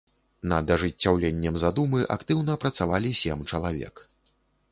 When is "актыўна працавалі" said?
2.17-3.09